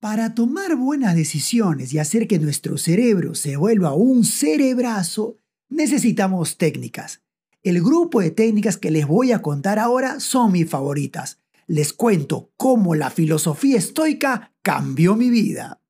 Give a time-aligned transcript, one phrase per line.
[0.00, 7.22] Para tomar buenas decisiones y hacer que nuestro cerebro se vuelva un cerebrazo, necesitamos técnicas.
[7.64, 11.40] El grupo de técnicas que les voy a contar ahora son mis favoritas.
[11.66, 15.80] Les cuento cómo la filosofía estoica cambió mi vida.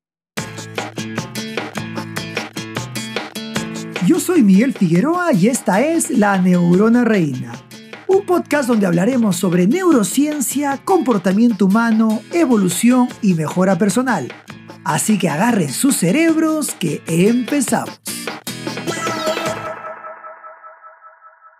[4.07, 7.68] Yo soy Miguel Figueroa y esta es La Neurona Reina
[8.09, 14.33] un podcast donde hablaremos sobre neurociencia, comportamiento humano, evolución y mejora personal.
[14.83, 18.01] Así que agarren sus cerebros que empezamos.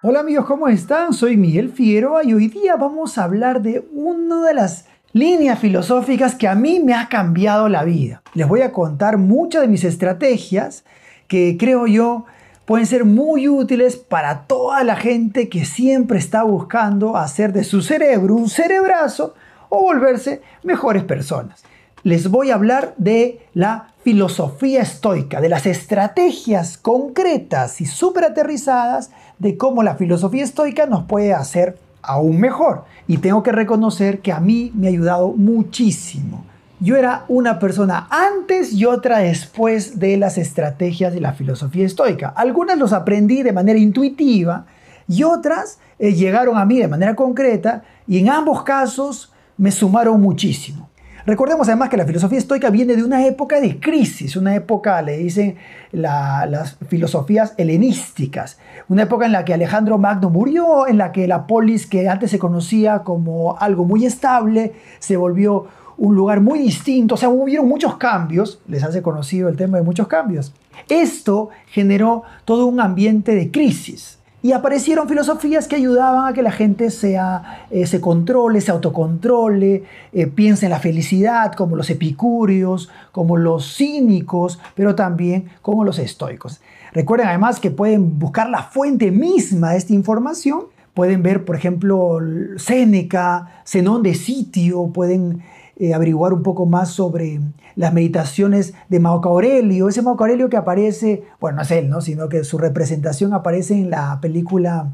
[0.02, 1.14] Hola amigos, ¿cómo están?
[1.14, 6.34] Soy Miguel Figueroa y hoy día vamos a hablar de una de las líneas filosóficas
[6.34, 8.24] que a mí me ha cambiado la vida.
[8.34, 10.84] Les voy a contar muchas de mis estrategias
[11.28, 12.26] que creo yo
[12.70, 17.82] pueden ser muy útiles para toda la gente que siempre está buscando hacer de su
[17.82, 19.34] cerebro un cerebrazo
[19.70, 21.64] o volverse mejores personas.
[22.04, 29.10] Les voy a hablar de la filosofía estoica, de las estrategias concretas y súper aterrizadas
[29.40, 32.86] de cómo la filosofía estoica nos puede hacer aún mejor.
[33.08, 36.46] Y tengo que reconocer que a mí me ha ayudado muchísimo.
[36.82, 42.30] Yo era una persona antes y otra después de las estrategias de la filosofía estoica.
[42.30, 44.66] Algunas los aprendí de manera intuitiva
[45.06, 50.22] y otras eh, llegaron a mí de manera concreta y en ambos casos me sumaron
[50.22, 50.90] muchísimo.
[51.26, 55.18] Recordemos además que la filosofía estoica viene de una época de crisis, una época, le
[55.18, 55.58] dicen
[55.92, 61.46] las filosofías helenísticas, una época en la que Alejandro Magno murió, en la que la
[61.46, 65.68] polis que antes se conocía como algo muy estable se volvió
[66.00, 69.84] un lugar muy distinto, o sea, hubieron muchos cambios, les hace conocido el tema de
[69.84, 70.54] muchos cambios.
[70.88, 76.52] Esto generó todo un ambiente de crisis y aparecieron filosofías que ayudaban a que la
[76.52, 79.84] gente eh, se controle, se autocontrole,
[80.14, 86.00] eh, piense en la felicidad, como los epicúreos, como los cínicos, pero también como los
[86.00, 86.62] estoicos.
[86.94, 90.64] Recuerden además que pueden buscar la fuente misma de esta información.
[90.94, 92.20] Pueden ver, por ejemplo,
[92.56, 95.44] Séneca, Zenón de Sitio, pueden
[95.80, 97.40] eh, averiguar un poco más sobre
[97.76, 102.02] las meditaciones de Marco Aurelio, ese Marco Aurelio que aparece, bueno, no es él, ¿no?
[102.02, 104.92] sino que su representación aparece en la película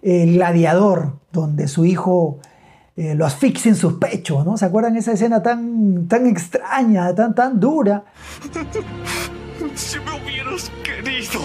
[0.00, 2.38] El Gladiador, donde su hijo
[2.96, 4.56] eh, lo asfixia en sus pechos, ¿no?
[4.56, 8.04] ¿Se acuerdan esa escena tan, tan extraña, tan, tan dura?
[9.74, 11.40] Si me hubieras querido.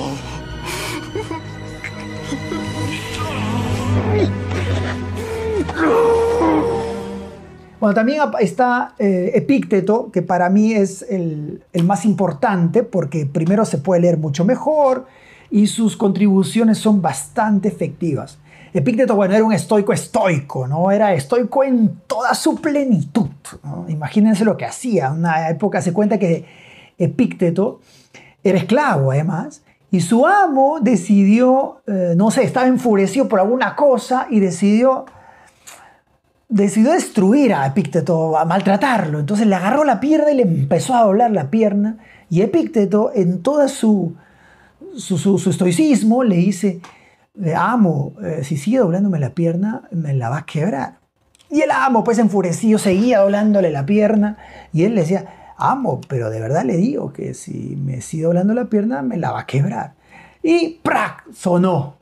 [7.83, 13.77] Bueno, también está eh, Epícteto, que para mí es el, más importante porque primero se
[13.77, 15.05] puede leer mucho mejor
[15.51, 18.39] y sus contribuciones son bastante efectivas.
[18.73, 20.91] Epícteto, bueno, era un estoico estoico, ¿no?
[20.91, 23.27] Era estoico en toda su plenitud.
[23.89, 25.07] Imagínense lo que hacía.
[25.07, 26.45] En una época se cuenta que
[26.97, 27.81] Epícteto
[28.45, 29.61] era esclavo, además,
[29.91, 35.03] y su amo decidió, eh, no sé, estaba enfurecido por alguna cosa y decidió
[36.53, 39.19] decidió destruir a Epícteto, a maltratarlo.
[39.19, 41.97] Entonces le agarró la pierna y le empezó a doblar la pierna.
[42.29, 44.15] Y Epícteto, en todo su,
[44.95, 46.79] su, estoicismo, le dice,
[47.55, 50.99] amo, eh, si sigue doblándome la pierna, me la va a quebrar.
[51.49, 54.37] Y el amo, pues enfurecido, seguía doblándole la pierna.
[54.71, 58.53] Y él le decía, amo, pero de verdad le digo que si me sigue doblando
[58.53, 59.93] la pierna, me la va a quebrar.
[60.43, 61.23] Y ¡prac!
[61.33, 61.95] sonó.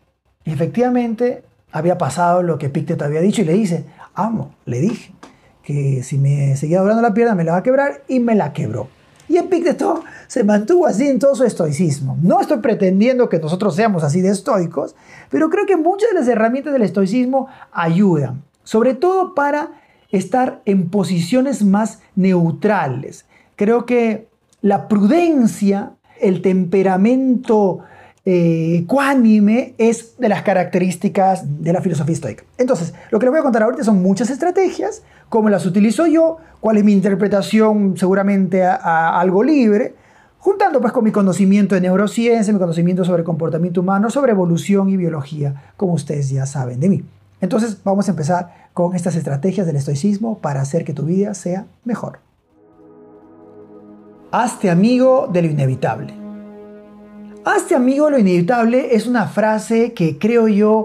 [0.44, 5.13] efectivamente, había pasado lo que Epícteto había dicho y le dice, amo, le dije
[5.63, 8.53] que si me seguía doblando la pierna me la va a quebrar y me la
[8.53, 8.88] quebró.
[9.27, 12.17] Y Epicteto se mantuvo así en todo su estoicismo.
[12.22, 14.95] No estoy pretendiendo que nosotros seamos así de estoicos,
[15.29, 19.72] pero creo que muchas de las herramientas del estoicismo ayudan, sobre todo para
[20.11, 23.25] estar en posiciones más neutrales.
[23.55, 24.28] Creo que
[24.61, 27.79] la prudencia, el temperamento
[28.24, 32.44] ecuánime es de las características de la filosofía estoica.
[32.58, 36.38] Entonces, lo que les voy a contar ahorita son muchas estrategias, cómo las utilizo yo,
[36.59, 39.96] cuál es mi interpretación seguramente a, algo libre,
[40.38, 44.97] juntando pues con mi conocimiento de neurociencia, mi conocimiento sobre comportamiento humano, sobre evolución y
[44.97, 47.03] biología, como ustedes ya saben de mí.
[47.41, 51.66] Entonces, vamos a empezar con estas estrategias del estoicismo para hacer que tu vida sea
[51.85, 52.20] mejor.
[54.32, 56.21] Hazte amigo de lo inevitable.
[57.43, 60.84] Hazte amigo lo inevitable es una frase que creo yo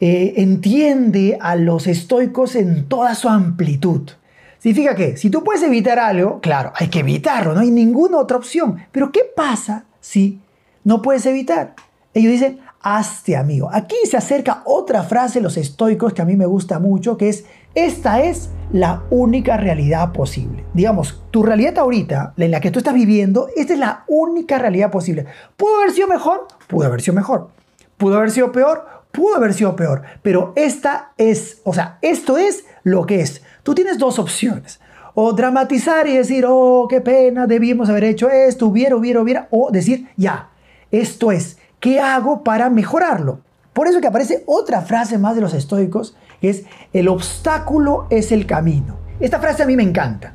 [0.00, 4.10] eh, entiende a los estoicos en toda su amplitud.
[4.58, 8.36] Significa que si tú puedes evitar algo, claro, hay que evitarlo, no hay ninguna otra
[8.36, 8.82] opción.
[8.92, 10.40] Pero ¿qué pasa si
[10.84, 11.74] no puedes evitar?
[12.12, 13.70] Ellos dicen, hazte amigo.
[13.72, 17.30] Aquí se acerca otra frase de los estoicos que a mí me gusta mucho, que
[17.30, 20.64] es esta es la única realidad posible.
[20.74, 24.90] Digamos, tu realidad ahorita, en la que tú estás viviendo, esta es la única realidad
[24.90, 25.26] posible.
[25.56, 26.46] ¿Pudo haber sido mejor?
[26.68, 27.48] Pudo haber sido mejor.
[27.96, 28.86] ¿Pudo haber sido peor?
[29.12, 30.02] Pudo haber sido peor.
[30.22, 33.42] Pero esta es, o sea, esto es lo que es.
[33.62, 34.80] Tú tienes dos opciones.
[35.14, 39.48] O dramatizar y decir, oh, qué pena, debíamos haber hecho esto, hubiera, hubiera, hubiera.
[39.50, 40.50] O decir, ya,
[40.90, 43.40] esto es, ¿qué hago para mejorarlo?
[43.72, 48.46] Por eso que aparece otra frase más de los estoicos es el obstáculo es el
[48.46, 48.96] camino.
[49.20, 50.34] Esta frase a mí me encanta.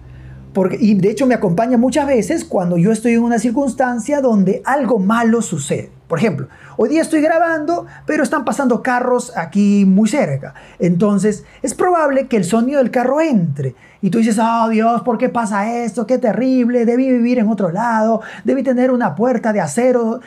[0.54, 4.62] Porque, y de hecho me acompaña muchas veces cuando yo estoy en una circunstancia donde
[4.66, 5.92] algo malo sucede.
[6.08, 10.56] Por ejemplo, hoy día estoy grabando, pero están pasando carros aquí muy cerca.
[10.80, 13.76] Entonces, es probable que el sonido del carro entre.
[14.02, 16.08] Y tú dices, oh Dios, ¿por qué pasa esto?
[16.08, 20.20] Qué terrible, debí vivir en otro lado, debí tener una puerta de acero.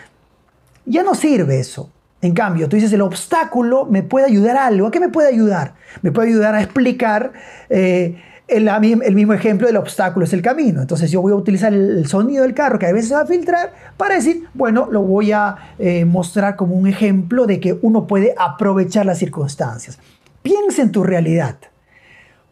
[0.87, 1.91] Ya no sirve eso.
[2.23, 4.87] En cambio, tú dices, el obstáculo me puede ayudar a algo.
[4.87, 5.75] ¿A qué me puede ayudar?
[6.03, 7.33] Me puede ayudar a explicar
[7.69, 8.17] eh,
[8.47, 10.81] el, mismo ejemplo del obstáculo es el camino.
[10.81, 13.73] Entonces yo voy a utilizar el, sonido del carro que a veces va a filtrar
[13.97, 18.35] para decir, bueno, lo voy a eh, mostrar como un ejemplo de que uno puede
[18.39, 19.99] aprovechar las circunstancias.
[20.43, 21.57] Piensa en tu realidad.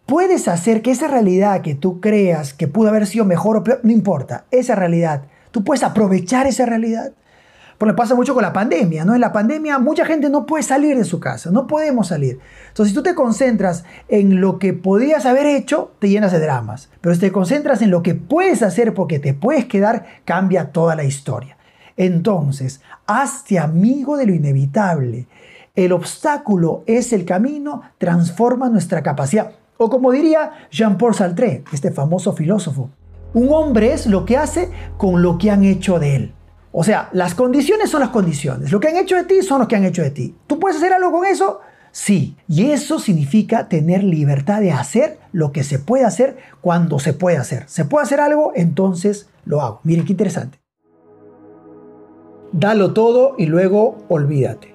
[0.04, 3.80] Puedes hacer que esa realidad que tú creas que pudo haber sido mejor o peor,
[3.84, 7.12] no importa, esa realidad, tú puedes aprovechar esa realidad
[7.80, 9.14] porque pasa mucho con la pandemia, ¿no?
[9.14, 12.38] En la pandemia mucha gente no puede salir de su casa, no podemos salir.
[12.68, 16.90] Entonces, si tú te concentras en lo que podías haber hecho, te llenas de dramas.
[17.00, 20.94] Pero si te concentras en lo que puedes hacer porque te puedes quedar, cambia toda
[20.94, 21.56] la historia.
[21.96, 25.26] Entonces, hazte amigo de lo inevitable.
[25.74, 29.52] El obstáculo es el camino, transforma nuestra capacidad.
[29.78, 32.90] O como diría Jean-Paul Sartre, este famoso filósofo,
[33.32, 36.34] un hombre es lo que hace con lo que han hecho de él.
[36.72, 38.70] O sea, las condiciones son las condiciones.
[38.70, 40.34] Lo que han hecho de ti son los que han hecho de ti.
[40.46, 41.60] ¿Tú puedes hacer algo con eso?
[41.90, 42.36] Sí.
[42.48, 47.38] Y eso significa tener libertad de hacer lo que se puede hacer cuando se puede
[47.38, 47.64] hacer.
[47.66, 48.52] ¿Se puede hacer algo?
[48.54, 49.80] Entonces lo hago.
[49.82, 50.60] Miren qué interesante.
[52.52, 54.74] Dalo todo y luego olvídate.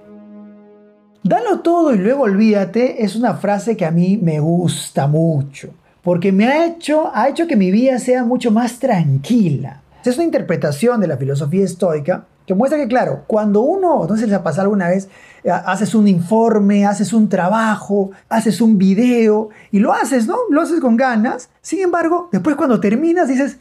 [1.24, 5.69] Dalo todo y luego olvídate es una frase que a mí me gusta mucho.
[6.03, 10.25] Porque me ha hecho, ha hecho que mi vida sea mucho más tranquila es una
[10.25, 14.43] interpretación de la filosofía estoica que muestra que, claro, cuando uno, no si les ha
[14.43, 15.09] pasado alguna vez,
[15.43, 20.37] eh, haces un informe, haces un trabajo, haces un video y lo haces, ¿no?
[20.49, 21.49] Lo haces con ganas.
[21.61, 23.57] Sin embargo, después cuando terminas dices,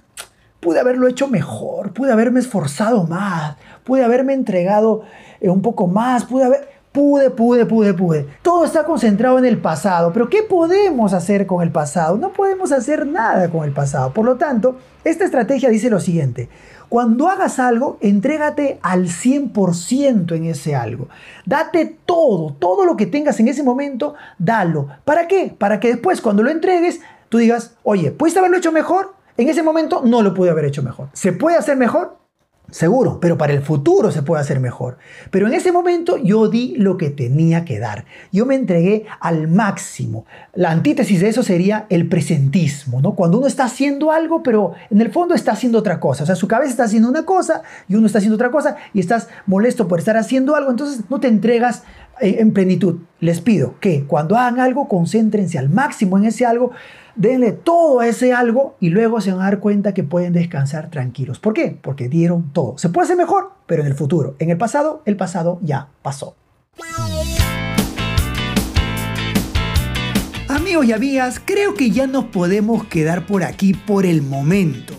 [0.61, 5.02] pude haberlo hecho mejor, pude haberme esforzado más, pude haberme entregado
[5.41, 8.29] eh, un poco más, pude haber pude, pude, pude, pude.
[8.41, 12.17] Todo está concentrado en el pasado, pero ¿qué podemos hacer con el pasado?
[12.17, 14.12] No podemos hacer nada con el pasado.
[14.12, 16.49] Por lo tanto, esta estrategia dice lo siguiente.
[16.88, 21.08] Cuando hagas algo, entrégate al 100% en ese algo.
[21.44, 24.87] Date todo, todo lo que tengas en ese momento, dalo.
[25.05, 25.52] ¿Para qué?
[25.58, 29.14] Para que después cuando lo entregues, tú digas, oye, ¿puedes haberlo hecho mejor?
[29.37, 31.08] En ese momento no lo pude haber hecho mejor.
[31.12, 32.24] ¿Se puede hacer mejor?
[32.71, 34.97] Seguro, pero para el futuro se puede hacer mejor.
[35.31, 38.07] Pero en ese momento yo di lo que tenía que dar.
[38.33, 40.25] Yo me entregué al máximo.
[40.55, 43.15] La antítesis de eso sería el presentismo, ¿no?
[43.15, 46.25] Cuando uno está haciendo algo, pero en el fondo está haciendo otra cosa.
[46.25, 49.01] O sea, su cabeza está haciendo una cosa y uno está haciendo otra cosa y
[49.01, 51.83] estás molesto por estar haciendo algo, entonces no te entregas
[52.21, 53.01] en plenitud.
[53.21, 56.73] Les pido que cuando hagan algo, concéntrense al máximo en ese algo
[57.17, 60.91] denle todo a ese algo y luego se van a dar cuenta que pueden descansar
[60.91, 61.39] tranquilos.
[61.39, 61.79] ¿Por qué?
[61.81, 62.77] Porque dieron todo.
[62.79, 64.37] Se puede hacer mejor, pero en el futuro.
[64.39, 66.37] En el pasado, el pasado ya pasó.
[70.49, 74.94] Amigos y amigas, creo que ya nos podemos quedar por aquí por el momento.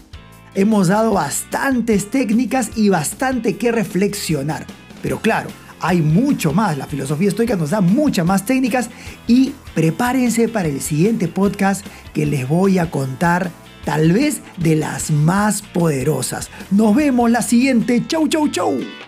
[0.53, 4.65] Hemos dado bastantes técnicas y bastante que reflexionar.
[5.01, 6.77] Pero claro, hay mucho más.
[6.77, 8.89] La filosofía estoica nos da muchas más técnicas
[9.27, 13.51] y prepárense para el siguiente podcast que les voy a contar
[13.84, 16.50] tal vez de las más poderosas.
[16.72, 18.03] Nos vemos la siguiente.
[18.08, 19.04] Chau, chau, chau.